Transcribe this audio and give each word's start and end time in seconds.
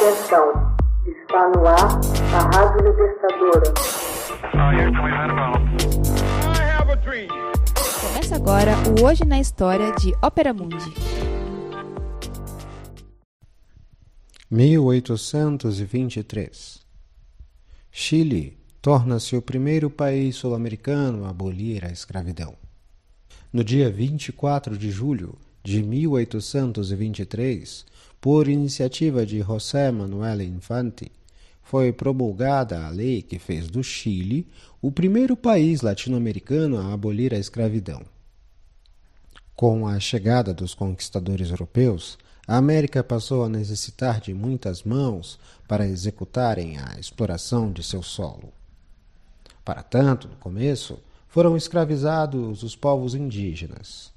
Atenção, 0.00 0.76
está 1.08 1.48
no 1.48 1.66
ar 1.66 1.98
a 2.32 2.38
Rádio 2.54 2.88
Libertadora. 2.88 3.74
Começa 8.00 8.36
agora 8.36 8.76
o 8.88 9.02
Hoje 9.04 9.24
na 9.24 9.40
História 9.40 9.90
de 9.96 10.14
Ópera 10.22 10.54
Mundi. 10.54 10.94
1823 14.48 16.86
Chile 17.90 18.56
torna-se 18.80 19.34
o 19.34 19.42
primeiro 19.42 19.90
país 19.90 20.36
sul-americano 20.36 21.24
a 21.24 21.30
abolir 21.30 21.84
a 21.84 21.90
escravidão. 21.90 22.54
No 23.52 23.64
dia 23.64 23.90
24 23.90 24.78
de 24.78 24.92
julho 24.92 25.36
de 25.64 25.82
1823, 25.82 27.84
por 28.20 28.48
iniciativa 28.48 29.24
de 29.24 29.40
José 29.40 29.90
Manuel 29.90 30.42
Infante, 30.42 31.10
foi 31.62 31.92
promulgada 31.92 32.86
a 32.86 32.88
lei 32.88 33.22
que 33.22 33.38
fez 33.38 33.68
do 33.68 33.82
Chile 33.82 34.46
o 34.80 34.90
primeiro 34.90 35.36
país 35.36 35.82
latino-americano 35.82 36.78
a 36.78 36.92
abolir 36.92 37.34
a 37.34 37.38
escravidão. 37.38 38.02
Com 39.54 39.86
a 39.86 40.00
chegada 40.00 40.54
dos 40.54 40.72
conquistadores 40.74 41.50
europeus, 41.50 42.16
a 42.46 42.56
América 42.56 43.04
passou 43.04 43.44
a 43.44 43.48
necessitar 43.48 44.20
de 44.20 44.32
muitas 44.32 44.82
mãos 44.82 45.38
para 45.68 45.86
executarem 45.86 46.78
a 46.78 46.98
exploração 46.98 47.70
de 47.70 47.82
seu 47.82 48.02
solo. 48.02 48.52
Para 49.64 49.82
tanto, 49.82 50.28
no 50.28 50.36
começo, 50.36 50.98
foram 51.28 51.56
escravizados 51.56 52.62
os 52.62 52.74
povos 52.74 53.14
indígenas. 53.14 54.10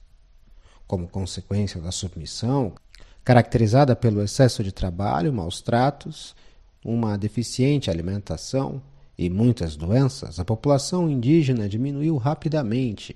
Como 0.87 1.09
consequência 1.09 1.81
da 1.81 1.91
submissão, 1.91 2.73
caracterizada 3.31 3.95
pelo 3.95 4.21
excesso 4.21 4.61
de 4.61 4.73
trabalho, 4.73 5.31
maus 5.31 5.61
tratos, 5.61 6.35
uma 6.83 7.17
deficiente 7.17 7.89
alimentação 7.89 8.81
e 9.17 9.29
muitas 9.29 9.77
doenças, 9.77 10.37
a 10.37 10.43
população 10.43 11.09
indígena 11.09 11.69
diminuiu 11.69 12.17
rapidamente. 12.17 13.15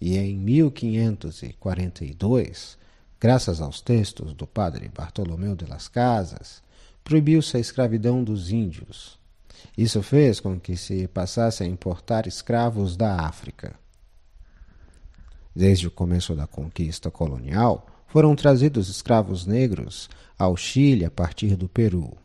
E 0.00 0.16
em 0.16 0.36
1542, 0.36 2.78
graças 3.20 3.60
aos 3.60 3.80
textos 3.80 4.32
do 4.32 4.46
padre 4.46 4.88
Bartolomeu 4.94 5.56
de 5.56 5.66
las 5.66 5.88
Casas, 5.88 6.62
proibiu-se 7.02 7.56
a 7.56 7.60
escravidão 7.60 8.22
dos 8.22 8.52
índios. 8.52 9.18
Isso 9.76 10.00
fez 10.04 10.38
com 10.38 10.60
que 10.60 10.76
se 10.76 11.08
passasse 11.08 11.64
a 11.64 11.66
importar 11.66 12.28
escravos 12.28 12.96
da 12.96 13.22
África. 13.22 13.74
Desde 15.52 15.88
o 15.88 15.90
começo 15.90 16.36
da 16.36 16.46
conquista 16.46 17.10
colonial, 17.10 17.88
foram 18.14 18.36
trazidos 18.36 18.88
escravos 18.88 19.44
negros 19.44 20.08
ao 20.38 20.56
Chile 20.56 21.04
a 21.04 21.10
partir 21.10 21.56
do 21.56 21.68
Peru. 21.68 22.16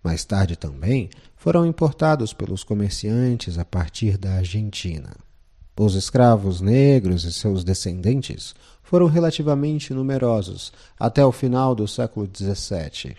Mais 0.00 0.24
tarde 0.24 0.54
também 0.54 1.10
foram 1.34 1.66
importados 1.66 2.32
pelos 2.32 2.62
comerciantes 2.62 3.58
a 3.58 3.64
partir 3.64 4.16
da 4.16 4.34
Argentina. 4.34 5.10
Os 5.76 5.96
escravos 5.96 6.60
negros 6.60 7.24
e 7.24 7.32
seus 7.32 7.64
descendentes 7.64 8.54
foram 8.80 9.06
relativamente 9.06 9.92
numerosos 9.92 10.72
até 10.96 11.26
o 11.26 11.32
final 11.32 11.74
do 11.74 11.88
século 11.88 12.30
XVII. 12.32 13.16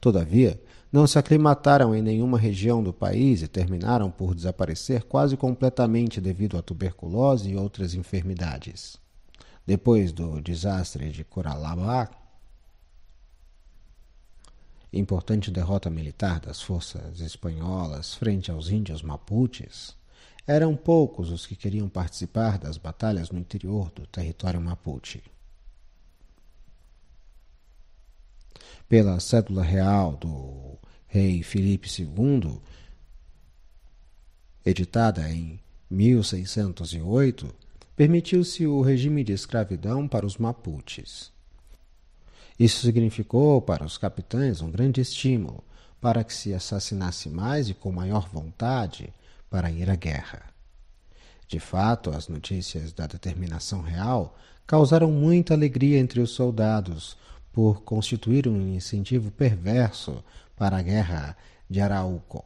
Todavia, 0.00 0.60
não 0.92 1.06
se 1.06 1.16
aclimataram 1.16 1.94
em 1.94 2.02
nenhuma 2.02 2.40
região 2.40 2.82
do 2.82 2.92
país 2.92 3.40
e 3.40 3.46
terminaram 3.46 4.10
por 4.10 4.34
desaparecer 4.34 5.04
quase 5.04 5.36
completamente 5.36 6.20
devido 6.20 6.58
à 6.58 6.62
tuberculose 6.62 7.50
e 7.50 7.56
outras 7.56 7.94
enfermidades. 7.94 8.98
Depois 9.66 10.12
do 10.12 10.40
desastre 10.40 11.10
de 11.10 11.24
Coralabá, 11.24 12.08
importante 14.92 15.50
derrota 15.50 15.90
militar 15.90 16.38
das 16.38 16.62
forças 16.62 17.20
espanholas 17.20 18.14
frente 18.14 18.50
aos 18.50 18.70
índios 18.70 19.02
mapuches, 19.02 19.96
eram 20.46 20.76
poucos 20.76 21.30
os 21.30 21.44
que 21.44 21.56
queriam 21.56 21.88
participar 21.88 22.58
das 22.58 22.78
batalhas 22.78 23.30
no 23.30 23.40
interior 23.40 23.90
do 23.90 24.06
território 24.06 24.60
mapuche. 24.60 25.20
Pela 28.88 29.18
cédula 29.18 29.64
real 29.64 30.16
do 30.16 30.78
rei 31.08 31.42
Filipe 31.42 31.88
II, 32.00 32.60
editada 34.64 35.28
em 35.28 35.58
1608, 35.90 37.65
permitiu-se 37.96 38.66
o 38.66 38.82
regime 38.82 39.24
de 39.24 39.32
escravidão 39.32 40.06
para 40.06 40.26
os 40.26 40.36
mapuches. 40.36 41.32
Isso 42.58 42.84
significou 42.84 43.60
para 43.60 43.84
os 43.84 43.98
capitães 43.98 44.60
um 44.60 44.70
grande 44.70 45.00
estímulo 45.00 45.64
para 46.00 46.22
que 46.22 46.32
se 46.32 46.54
assassinasse 46.54 47.28
mais 47.28 47.68
e 47.68 47.74
com 47.74 47.90
maior 47.90 48.28
vontade 48.28 49.12
para 49.50 49.70
ir 49.70 49.90
à 49.90 49.96
guerra. 49.96 50.42
De 51.48 51.58
fato, 51.58 52.10
as 52.10 52.28
notícias 52.28 52.92
da 52.92 53.06
determinação 53.06 53.80
real 53.80 54.36
causaram 54.66 55.10
muita 55.10 55.54
alegria 55.54 55.98
entre 55.98 56.20
os 56.20 56.30
soldados, 56.32 57.16
por 57.56 57.80
constituir 57.84 58.46
um 58.46 58.74
incentivo 58.74 59.30
perverso 59.30 60.22
para 60.54 60.76
a 60.76 60.82
guerra 60.82 61.34
de 61.70 61.80
Arauco. 61.80 62.44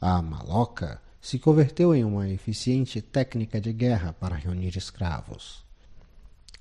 A 0.00 0.22
maloca 0.22 0.98
se 1.20 1.38
converteu 1.38 1.94
em 1.94 2.04
uma 2.04 2.28
eficiente 2.28 3.02
técnica 3.02 3.60
de 3.60 3.72
guerra 3.72 4.12
para 4.12 4.36
reunir 4.36 4.76
escravos. 4.76 5.62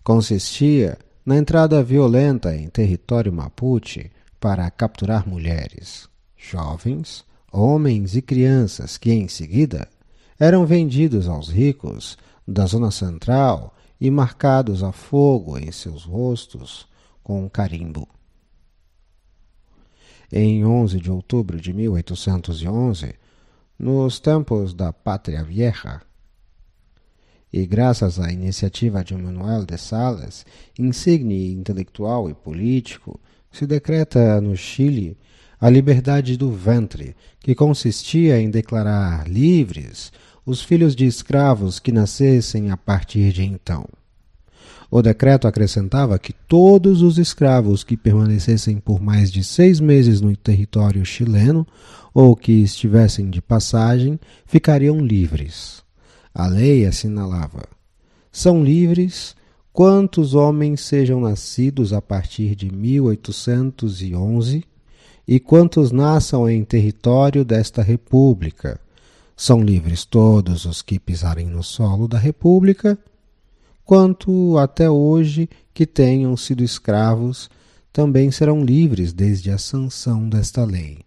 Consistia 0.03 0.97
na 1.25 1.37
entrada 1.37 1.81
violenta 1.83 2.55
em 2.55 2.67
território 2.67 3.31
mapuche 3.31 4.11
para 4.39 4.69
capturar 4.71 5.27
mulheres, 5.27 6.09
jovens, 6.35 7.23
homens 7.51 8.15
e 8.15 8.21
crianças 8.21 8.97
que, 8.97 9.11
em 9.11 9.27
seguida, 9.27 9.87
eram 10.39 10.65
vendidos 10.65 11.27
aos 11.27 11.49
ricos 11.49 12.17
da 12.47 12.65
zona 12.65 12.91
central 12.91 13.75
e 13.99 14.09
marcados 14.09 14.83
a 14.83 14.91
fogo 14.91 15.57
em 15.57 15.71
seus 15.71 16.03
rostos 16.03 16.87
com 17.21 17.43
um 17.43 17.49
carimbo. 17.49 18.07
Em 20.31 20.65
11 20.65 20.99
de 20.99 21.11
outubro 21.11 21.59
de 21.59 21.73
1811, 21.73 23.15
nos 23.79 24.19
tempos 24.19 24.73
da 24.73 24.91
Pátria 24.91 25.41
Vieja, 25.41 26.01
e 27.51 27.65
graças 27.65 28.19
à 28.19 28.31
iniciativa 28.31 29.03
de 29.03 29.15
Manuel 29.15 29.65
de 29.65 29.77
Salas, 29.77 30.45
insigne 30.77 31.53
intelectual 31.53 32.29
e 32.29 32.33
político, 32.33 33.19
se 33.51 33.65
decreta 33.65 34.39
no 34.41 34.55
Chile 34.55 35.17
a 35.59 35.69
liberdade 35.69 36.37
do 36.37 36.51
ventre, 36.51 37.15
que 37.39 37.55
consistia 37.55 38.39
em 38.39 38.51
declarar 38.51 39.27
livres 39.27 40.11
os 40.45 40.61
filhos 40.61 40.95
de 40.95 41.05
escravos 41.05 41.79
que 41.79 41.91
nascessem 41.91 42.71
a 42.71 42.77
partir 42.77 43.31
de 43.31 43.43
então. 43.43 43.85
O 44.91 45.01
decreto 45.01 45.47
acrescentava 45.47 46.17
que 46.17 46.33
todos 46.33 47.01
os 47.01 47.19
escravos 47.19 47.83
que 47.83 47.95
permanecessem 47.95 48.77
por 48.77 48.99
mais 48.99 49.31
de 49.31 49.43
seis 49.43 49.79
meses 49.79 50.19
no 50.19 50.35
território 50.35 51.05
chileno 51.05 51.65
ou 52.13 52.35
que 52.35 52.51
estivessem 52.51 53.29
de 53.29 53.41
passagem 53.41 54.19
ficariam 54.45 54.99
livres. 54.99 55.83
A 56.33 56.47
lei 56.47 56.87
assinalava: 56.87 57.67
são 58.31 58.63
livres 58.63 59.35
quantos 59.71 60.33
homens 60.33 60.81
sejam 60.81 61.21
nascidos 61.21 61.93
a 61.93 62.01
partir 62.01 62.55
de 62.55 62.73
1811 62.73 64.63
e 65.27 65.39
quantos 65.39 65.91
nasçam 65.91 66.49
em 66.49 66.63
território 66.63 67.45
desta 67.45 67.83
República. 67.83 68.79
São 69.35 69.61
livres 69.61 70.03
todos 70.03 70.65
os 70.65 70.81
que 70.81 70.99
pisarem 70.99 71.47
no 71.47 71.63
solo 71.63 72.07
da 72.07 72.17
República, 72.17 72.97
quanto 73.89 74.57
até 74.59 74.87
hoje 74.87 75.49
que 75.73 75.83
tenham 75.83 76.37
sido 76.37 76.63
escravos, 76.63 77.49
também 77.91 78.29
serão 78.29 78.63
livres 78.63 79.11
desde 79.11 79.49
a 79.49 79.57
sanção 79.57 80.29
desta 80.29 80.63
lei. 80.63 80.99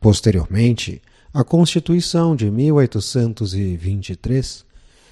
Posteriormente, 0.00 1.00
a 1.32 1.44
Constituição 1.44 2.34
de 2.34 2.50
1823 2.50 4.66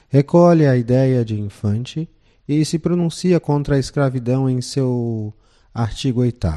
recolhe 0.09 0.67
a 0.67 0.77
ideia 0.77 1.25
de 1.25 1.41
infante 1.41 2.09
e 2.49 2.65
se 2.65 2.77
pronuncia 2.77 3.39
contra 3.39 3.77
a 3.77 3.79
escravidão 3.79 4.51
em 4.51 4.61
seu 4.61 5.33
artigo 5.73 6.23
8. 6.23 6.49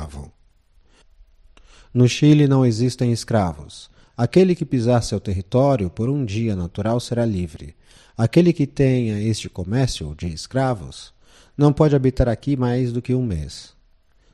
No 1.94 2.10
Chile 2.10 2.48
não 2.48 2.66
existem 2.66 3.12
escravos. 3.12 3.92
Aquele 4.22 4.54
que 4.54 4.64
pisar 4.64 5.02
seu 5.02 5.20
território 5.20 5.90
por 5.90 6.08
um 6.08 6.24
dia 6.24 6.56
natural 6.56 7.00
será 7.00 7.26
livre. 7.26 7.76
Aquele 8.16 8.54
que 8.54 8.68
tenha 8.68 9.20
este 9.20 9.50
comércio 9.50 10.14
de 10.16 10.28
escravos 10.28 11.12
não 11.58 11.74
pode 11.74 11.96
habitar 11.96 12.30
aqui 12.30 12.56
mais 12.56 12.94
do 12.94 13.02
que 13.02 13.16
um 13.16 13.26
mês. 13.26 13.74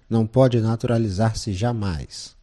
Não 0.09 0.27
pode 0.27 0.59
naturalizar-se 0.59 1.53
jamais. 1.53 2.35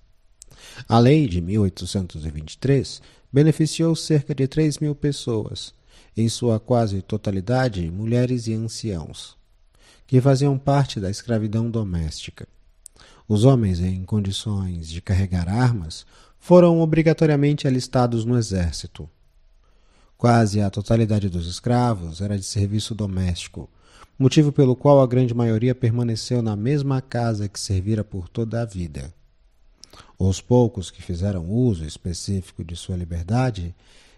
A 0.89 0.99
lei 0.99 1.29
de 1.29 1.43
1823 1.43 3.03
beneficiou 3.31 3.95
cerca 3.95 4.35
de 4.35 4.49
3 4.49 4.79
mil 4.79 4.95
pessoas, 4.95 5.75
em 6.17 6.31
sua 6.31 6.59
quase 6.59 7.03
totalidade 7.03 7.91
mulheres 7.91 8.47
e 8.47 8.55
anciãos, 8.55 9.37
que 10.07 10.19
faziam 10.19 10.57
parte 10.57 10.99
da 10.99 11.11
escravidão 11.11 11.71
doméstica. 11.71 12.49
Os 13.29 13.45
homens 13.45 13.81
em 13.81 14.03
condições 14.03 14.89
de 14.89 15.03
carregar 15.03 15.47
armas 15.47 16.07
foram 16.45 16.83
obrigatoriamente 16.83 17.67
alistados 17.67 18.27
no 18.27 18.37
exército. 18.37 19.09
Quase 20.15 20.61
a 20.61 20.69
totalidade 20.69 21.31
dos 21.31 21.47
escravos 21.47 22.21
era 22.21 22.37
de 22.37 22.45
serviço 22.45 22.95
doméstico, 22.95 23.67
motivo 24.19 24.53
pelo 24.53 24.77
qual 24.77 25.01
a 25.01 25.07
grande 25.07 25.33
maioria 25.33 25.75
permaneceu 25.75 26.43
na 26.43 26.55
mesma 26.55 27.01
casa 27.01 27.49
que 27.49 27.59
servira 27.59 28.05
por 28.05 28.29
toda 28.29 28.61
a 28.61 28.67
vida. 28.67 29.11
Os 30.19 30.43
poucos 30.43 30.91
que 30.91 31.01
fizeram 31.01 31.49
uso 31.49 31.83
específico 31.83 32.63
de 32.63 32.77
sua 32.77 32.99
liberdade 32.99 33.75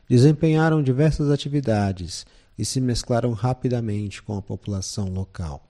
desempenharam 0.08 0.82
diversas 0.82 1.30
atividades 1.30 2.26
e 2.58 2.64
se 2.64 2.80
mesclaram 2.80 3.34
rapidamente 3.34 4.20
com 4.20 4.36
a 4.36 4.42
população 4.42 5.10
local. 5.10 5.65